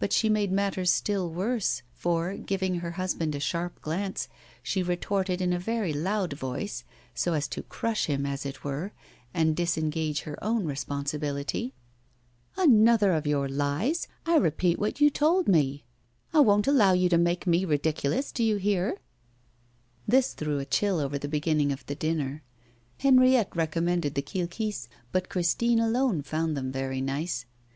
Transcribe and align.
But 0.00 0.12
she 0.12 0.28
made 0.28 0.50
matters 0.50 0.90
still 0.90 1.30
worse, 1.30 1.82
for, 1.94 2.34
giving 2.36 2.80
her 2.80 2.90
husband 2.98 3.36
a 3.36 3.38
sharp 3.38 3.80
glance, 3.80 4.26
she 4.60 4.82
retorted 4.82 5.40
in 5.40 5.52
a 5.52 5.58
very 5.60 5.92
loud 5.92 6.32
voice, 6.32 6.82
so 7.14 7.32
as 7.34 7.46
to 7.46 7.62
crush 7.62 8.06
him, 8.06 8.26
as 8.26 8.44
it 8.44 8.64
were, 8.64 8.90
and 9.32 9.54
disengage 9.54 10.22
her 10.22 10.36
own 10.42 10.64
responsibility: 10.64 11.74
'Another 12.56 13.12
of 13.12 13.24
your 13.24 13.48
lies! 13.48 14.08
I 14.26 14.34
repeat 14.34 14.80
what 14.80 15.00
you 15.00 15.10
told 15.10 15.46
me. 15.46 15.84
I 16.34 16.40
won't 16.40 16.66
allow 16.66 16.92
you 16.92 17.08
to 17.10 17.16
make 17.16 17.46
me 17.46 17.64
ridiculous, 17.64 18.32
do 18.32 18.42
you 18.42 18.56
hear?' 18.56 18.98
This 20.08 20.34
threw 20.34 20.58
a 20.58 20.64
chill 20.64 20.98
over 20.98 21.20
the 21.20 21.28
beginning 21.28 21.70
of 21.70 21.86
the 21.86 21.94
dinner. 21.94 22.42
Henriette 22.98 23.54
recommended 23.54 24.16
the 24.16 24.22
kilkis, 24.22 24.88
but 25.12 25.28
Christine 25.28 25.78
alone 25.78 26.20
found 26.22 26.56
them 26.56 26.72
very 26.72 27.00
nice. 27.00 27.46